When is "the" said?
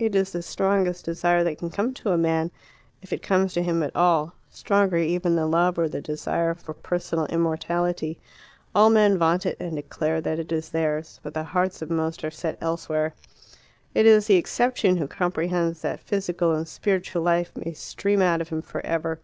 0.32-0.42, 5.88-6.00, 11.34-11.44, 14.26-14.34